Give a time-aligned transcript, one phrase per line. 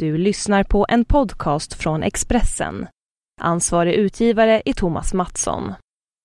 [0.00, 2.86] Du lyssnar på en podcast från Expressen.
[3.40, 5.72] Ansvarig utgivare är Thomas Mattsson.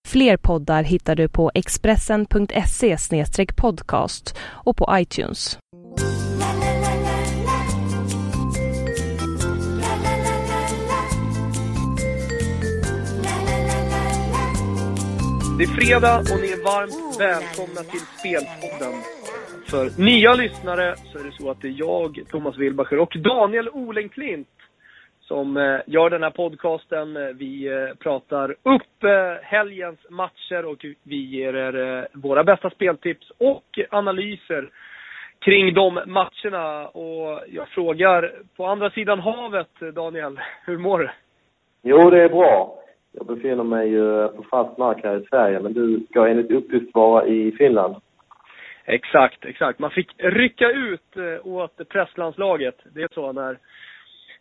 [0.08, 2.98] Fler poddar hittar du på expressen.se
[3.56, 5.60] podcast och på iTunes.
[15.58, 19.15] Det är fredag och ni är varmt välkomna till Spelpodden.
[19.76, 23.70] För nya lyssnare så är det så att det är jag, Thomas Wilbacher och Daniel
[23.70, 24.48] Olenklint
[25.20, 27.18] som eh, gör den här podcasten.
[27.18, 29.04] Eh, vi eh, pratar upp
[29.42, 34.70] helgens matcher och vi ger er våra bästa speltips och analyser
[35.40, 36.88] kring de matcherna.
[36.88, 41.10] Och jag frågar på andra sidan havet, Daniel, hur mår du?
[41.84, 42.80] Jo, det är bra.
[43.12, 46.96] Jag befinner mig ju på fast mark här i Sverige, men du ska enligt uppgift
[46.96, 47.96] vara i Finland.
[48.86, 49.80] Exakt, exakt.
[49.80, 52.76] Man fick rycka ut eh, åt presslandslaget.
[52.94, 53.58] Det är så när,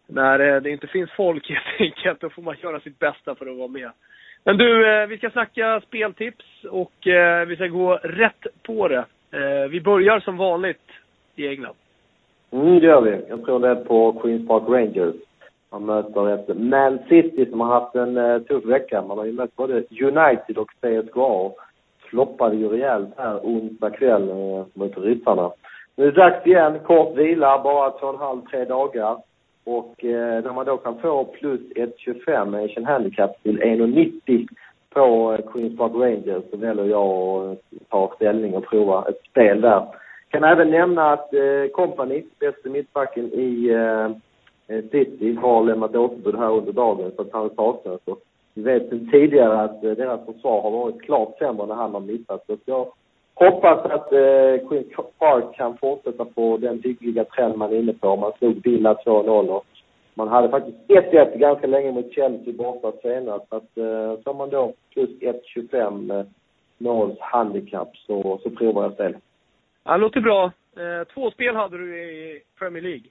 [0.07, 2.21] när eh, det inte finns folk helt enkelt.
[2.21, 3.91] Då får man göra sitt bästa för att vara med.
[4.45, 6.93] Men du, eh, vi ska snacka speltips och
[7.47, 9.05] vi ska gå rätt på det.
[9.71, 10.91] Vi börjar som vanligt
[11.37, 11.75] i England.
[12.51, 13.25] Mm, det gör vi.
[13.29, 15.15] Jag tror det är på Queens Park Rangers.
[15.71, 19.03] Man möter ett Man City som har haft en tuff vecka.
[19.03, 21.65] Man har ju mött både United och CSKA
[22.05, 25.51] floppade ju rejält här onsdag kväll eh, mot ryssarna.
[25.97, 29.17] Nu är det dags igen, kort vila, bara två och en halv, tre dagar.
[29.65, 34.47] Och eh, när man då kan få plus 1,25 Asian Handicap till 1,90
[34.91, 39.61] på eh, Queens Park Rangers så väljer jag att ta ställning och prova ett spel
[39.61, 39.87] där.
[40.29, 44.07] Kan även nämna att eh, Company, bäste mittbacken i eh,
[44.77, 48.01] eh City, har lämnat återbud här under dagen så att han saknas.
[48.55, 52.01] Vi vet sedan tidigare att eh, deras försvar har varit klart sämre när han har
[52.01, 52.47] missat.
[52.47, 52.93] Så jag
[53.35, 54.85] hoppas att eh, Queen
[55.19, 58.17] Park kan fortsätta på den hyggliga trend man är inne på.
[58.17, 59.67] Man slog Villa 2-0 och
[60.15, 63.49] man hade faktiskt 1-1 ganska länge mot Chelsea borta senast.
[63.49, 66.27] Så att eh, så man då plus 1-25 eh,
[66.79, 69.17] måls handikapp så, så provar jag spel.
[69.85, 70.53] Ja, det låter bra.
[70.77, 73.05] Eh, två spel hade du i Premier League.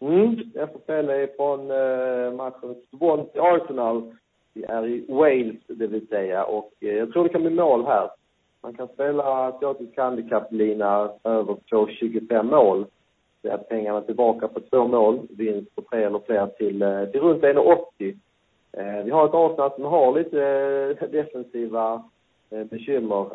[0.00, 4.14] Mm, jag får spela ifrån eh, matchen Swansea-Arsenal
[4.56, 6.44] vi är i Wales, det vill säga.
[6.44, 8.10] Och eh, jag tror det kan bli mål här.
[8.62, 12.86] Man kan spela asiatisk handikapplina över 2,25 mål.
[13.42, 17.20] Det är pengarna tillbaka på två mål, vinst på tre eller fler till, eh, till
[17.20, 18.16] runt 1,80.
[18.72, 22.02] Eh, vi har ett Arsenal som har lite defensiva
[22.50, 23.26] bekymmer.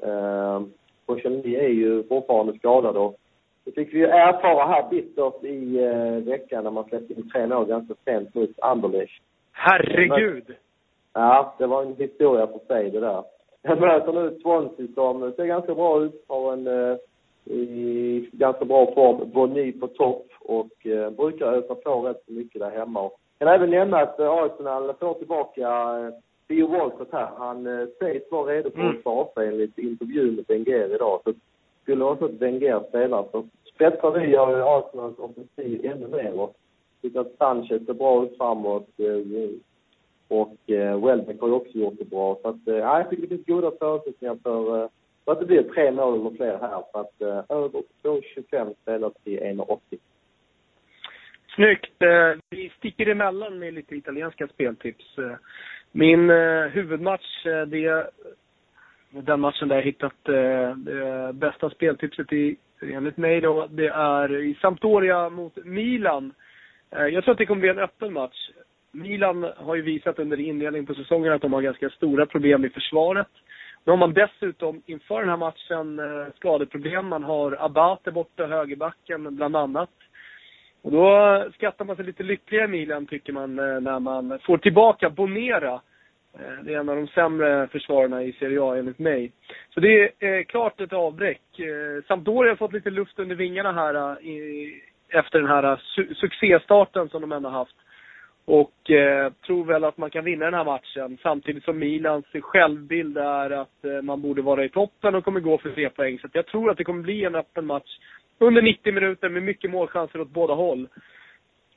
[1.06, 3.16] Koscielny är ju fortfarande skadad och
[3.64, 5.78] det fick vi ju erfara här bittert i
[6.30, 9.24] veckan när man släppte in tre mål ganska sent mot Anderlecht.
[9.52, 10.56] Herregud!
[11.14, 13.24] Ja, det var en historia för sig det där.
[13.62, 16.98] Jag möter nu Swansea som ser ganska bra ut, har en eh,
[17.46, 19.32] i ganska bra form.
[19.32, 23.02] Bonny på topp och eh, brukar ösa på rätt så mycket där hemma.
[23.02, 26.14] Och kan även nämna att eh, Arsenal får tillbaka eh,
[26.48, 27.30] Theo Walcott här.
[27.38, 29.02] Han eh, sägs vara redo för att mm.
[29.02, 31.22] starta enligt intervjun med Wenger idag.
[31.24, 31.34] Så
[31.82, 33.46] skulle också att Wenger spelar så
[33.76, 36.56] spetsar vi Arsenals offensiv ännu mer och
[37.02, 38.88] tycker att Sanchez ser bra ut framåt.
[38.98, 39.50] Eh,
[40.31, 42.38] och eh, Welbeck har ju också gjort det bra.
[42.42, 44.90] Så att, eh, jag tycker det finns goda förutsättningar för, eh,
[45.25, 46.84] för att det blir tre mål eller fler här.
[46.92, 49.80] Så att eh, över 2,25 spelar till 1,80.
[51.56, 52.02] Snyggt.
[52.02, 55.18] Eh, vi sticker emellan med lite italienska speltips.
[55.18, 55.36] Eh,
[55.91, 58.09] min eh, huvudmatch, eh, det är
[59.12, 63.68] den matchen där jag hittat eh, det bästa speltipset i, enligt mig då.
[63.70, 66.34] Det är i Sampdoria mot Milan.
[66.90, 68.50] Jag tror att det kommer bli en öppen match.
[68.91, 72.69] Milan har ju visat under inledningen på säsongen att de har ganska stora problem i
[72.69, 73.28] försvaret.
[73.84, 77.07] Nu har man dessutom inför den här matchen eh, skadeproblem.
[77.07, 79.90] Man har Abate borta, högerbacken bland annat.
[80.81, 84.57] Och då skattar man sig lite lyckligare i Milan tycker man eh, när man får
[84.57, 85.81] tillbaka Bonera.
[86.40, 89.31] Eh, det är en av de sämre försvararna i Serie A enligt mig.
[89.73, 91.41] Så det är klart ett avbräck.
[92.08, 94.18] Sampdoria har fått lite luft under vingarna här
[95.09, 97.75] efter den här su succéstarten som de ändå haft.
[98.46, 101.17] Och eh, tror väl att man kan vinna den här matchen.
[101.23, 105.58] Samtidigt som Milans självbild är att eh, man borde vara i toppen och kommer gå
[105.58, 106.20] för tre poäng.
[106.20, 107.97] Så jag tror att det kommer bli en öppen match
[108.40, 110.88] under 90 minuter med mycket målchanser åt båda håll.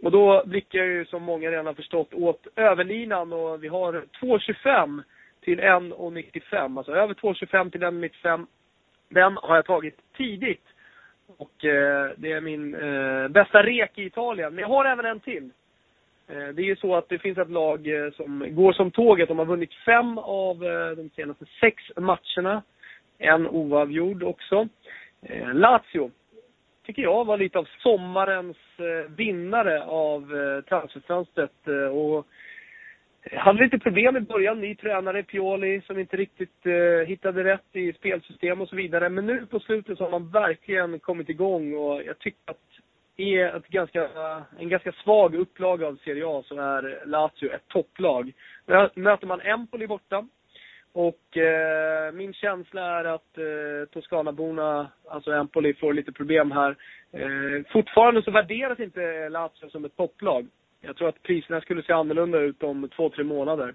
[0.03, 4.05] Och då blickar jag ju, som många redan har förstått, åt överlinan och vi har
[4.21, 5.03] 2,25
[5.41, 6.79] till 1,95.
[6.79, 8.47] Alltså över 2,25 till 1,95.
[9.09, 10.65] Den har jag tagit tidigt.
[11.37, 14.55] Och eh, det är min eh, bästa rek i Italien.
[14.55, 15.51] Men jag har även en till.
[16.29, 19.29] Eh, det är ju så att det finns ett lag eh, som går som tåget.
[19.29, 22.63] De har vunnit fem av eh, de senaste sex matcherna.
[23.19, 24.69] En oavgjord också.
[25.53, 26.11] Lazio.
[26.87, 28.57] tycker jag, var lite av sommarens
[29.17, 30.23] vinnare av
[30.69, 31.69] transferfönstret.
[31.93, 32.27] Och
[33.33, 37.93] hade lite problem i början, ny tränare, Pioli, som inte riktigt eh, hittade rätt i
[37.93, 39.09] spelsystem och så vidare.
[39.09, 42.74] Men nu på slutet så har man verkligen kommit igång och jag tycker att
[43.17, 44.09] i ett ganska,
[44.59, 48.33] en ganska svag upplaga av Serie A så är Lazio ett topplag.
[48.67, 50.27] Där Möter man Empoli borta
[50.93, 56.77] och eh, min känsla är att eh, Toscanaborna, alltså Empoli, får lite problem här.
[57.13, 60.47] Eh, fortfarande så värderas inte Lazio som ett topplag.
[60.81, 63.75] Jag tror att priserna skulle se annorlunda ut om två, tre månader.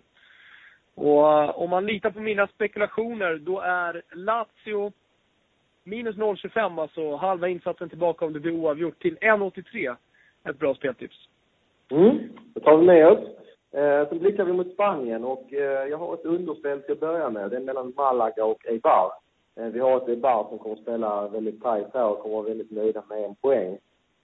[0.95, 4.91] Och eh, om man litar på mina spekulationer, då är Lazio
[5.89, 9.95] minus 0,25, alltså halva insatsen tillbaka om det blir oavgjort, till 1,83.
[10.49, 11.29] Ett bra speltips.
[11.91, 12.17] Mm,
[12.53, 13.19] det tar vi med oss.
[13.71, 17.29] Eh, sen blickar vi mot Spanien och eh, jag har ett underspel till att börja
[17.29, 17.49] med.
[17.49, 19.11] Det är mellan Malaga och Eibar.
[19.55, 22.43] Eh, vi har ett Eibar som kommer att spela väldigt tajt här och kommer att
[22.43, 23.77] vara väldigt nöjda med en poäng.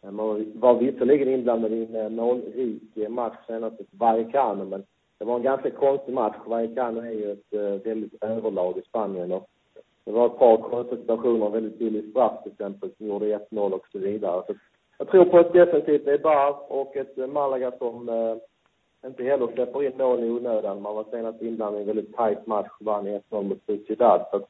[0.03, 4.83] Eh, man var visserligen inblandad i en eh, målrik match senast mot Vallecano, men
[5.17, 6.35] det var en ganska konstig match.
[6.45, 9.49] Vallecano är ju ett eh, väldigt överlag i Spanien och
[10.05, 13.87] det var ett par konstiga situationer, väldigt billig straff till exempel, som gjorde 1-0 och
[13.91, 14.43] så vidare.
[14.47, 14.53] Så
[14.97, 18.35] jag tror på ett defensivt Eibar och ett eh, Malaga som eh,
[19.09, 20.81] inte heller släpper in mål i onödan.
[20.81, 24.25] Man var senast inblandad i en väldigt tajt match, vann 1-0 mot Sociedad.
[24.31, 24.41] Så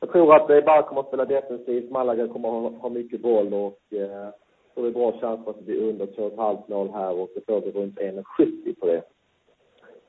[0.00, 3.20] jag tror att eh, Eibar kommer att spela defensivt, Malaga kommer att ha, ha mycket
[3.20, 4.28] boll och eh,
[4.74, 7.46] så det är bra chans för att det blir under 2,5 mål här och det
[7.46, 9.02] får vi runt 1,70 på det.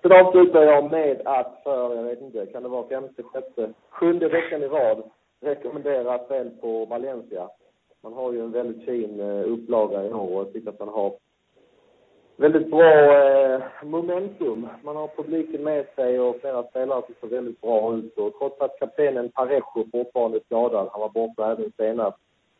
[0.01, 4.27] Sen avslutar jag med att för, jag vet inte, kan det vara femte, sjätte, sjunde
[4.27, 5.03] veckan i rad
[5.41, 7.49] rekommendera spel på Valencia.
[8.03, 10.89] Man har ju en väldigt fin eh, upplaga i år och jag tycker att man
[10.89, 11.13] har
[12.35, 13.15] väldigt bra
[13.53, 14.67] eh, momentum.
[14.83, 18.17] Man har publiken med sig och flera spelare som ser väldigt bra ut.
[18.17, 22.17] Och trots att kaptenen Parejo fortfarande är skadad, han var borta även senast,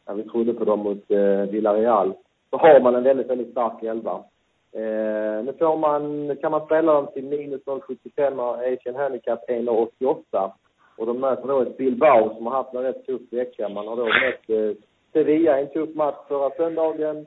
[0.08, 2.14] när vi trodde på dem mot eh, Villarreal,
[2.50, 4.24] så har man en väldigt, väldigt stark elva.
[4.74, 10.52] Eh, nu får man, kan man spela dem till minus 0,75 och Asian Handicap 1,88.
[10.98, 13.70] Och de möter då ett Bilbao som har haft en rätt tuff vecka.
[13.70, 14.78] Man har då mött eh,
[15.14, 17.26] Sevilla i en tuff match förra söndagen.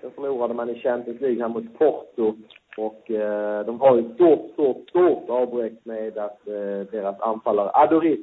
[0.00, 2.34] Sen förlorade man i Champions League här mot Porto.
[2.76, 8.20] Och eh, de har ju stort, stort, stort avbräck med att eh, deras anfallare Adoris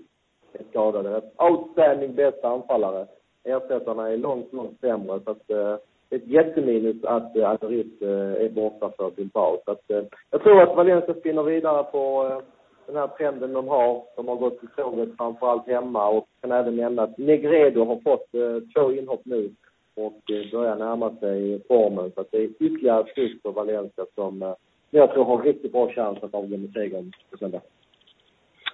[0.53, 1.21] är skadade.
[1.37, 3.07] Outstanding bästa anfallare
[3.43, 5.19] ersättarna är långt, långt sämre.
[5.19, 5.75] Så att, eh,
[6.15, 9.61] ett jätteminus att eh, eh, är borta för Bilbao.
[9.65, 12.37] Så att, eh, jag tror att Valencia spinner vidare på eh,
[12.85, 14.03] den här trenden de har.
[14.15, 18.27] De har gått till tåget framförallt hemma och kan även nämna att Negredo har fått
[18.73, 19.51] två inhopp nu
[19.95, 20.21] och
[20.51, 22.11] börjar närma sig formen.
[22.15, 24.55] Så att det är ytterligare ett tryck för Valencia som
[24.89, 27.61] jag tror har en riktigt bra chans att avgå med segern på söndag.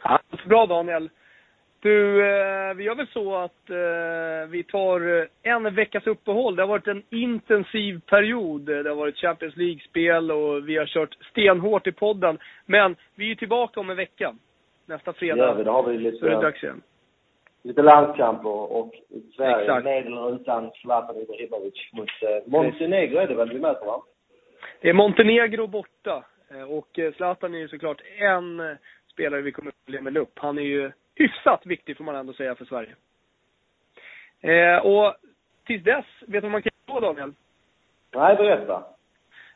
[0.04, 1.10] Ja, bra Daniel.
[1.82, 6.56] Du, eh, vi gör väl så att eh, vi tar en veckas uppehåll.
[6.56, 8.62] Det har varit en intensiv period.
[8.62, 12.38] Det har varit Champions League-spel och vi har kört stenhårt i podden.
[12.66, 14.36] Men vi är tillbaka om en vecka.
[14.86, 15.56] Nästa fredag.
[15.58, 16.82] Ja, då har vi lite, så är det dags igen.
[17.64, 18.92] Lite landskamper och
[19.36, 19.84] Sverige Exakt.
[19.84, 24.02] med eller utan Zlatan Ibrahimovic mot eh, Montenegro är det väl vi möter va?
[24.82, 26.24] Det är Montenegro borta.
[26.52, 28.76] Eh, Och eh, Zlatan är ju såklart en eh,
[29.12, 30.32] spelare vi kommer att följa med lupp.
[30.36, 32.96] Han är ju hyfsat viktig får man ändå säga för Sverige.
[34.42, 35.16] Eh, och
[35.66, 37.34] tills dess, vet du vad man kan göra Daniel?
[38.16, 38.84] Nej, berätta.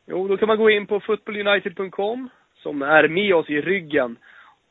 [0.06, 4.18] Jo, då kan man gå in på footballunited.com som är med oss i ryggen.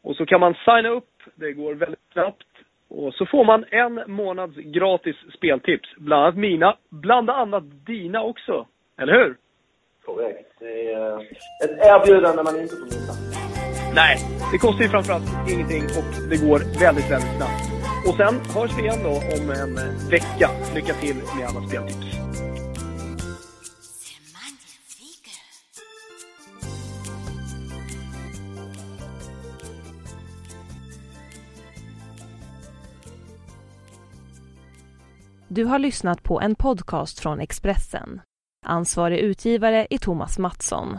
[0.02, 2.46] Och så kan man signa upp, det går väldigt snabbt.
[2.88, 5.94] Och så får man en månads gratis speltips.
[5.96, 8.66] Bland annat mina, bland annat dina också.
[8.98, 9.36] Eller hur?
[10.04, 10.52] Korrekt.
[10.58, 11.20] Det är eh,
[11.64, 13.51] ett erbjudande man inte får missa.
[13.94, 14.18] Nej,
[14.52, 17.70] det kostar ju framförallt ingenting och det går väldigt, väldigt snabbt.
[18.08, 19.74] Och sen hörs vi igen då om en
[20.10, 20.50] vecka.
[20.74, 22.16] Lycka till med alla speltips.
[35.48, 38.20] Du har lyssnat på en podcast från Expressen.
[38.66, 40.98] Ansvarig utgivare är Thomas Mattsson.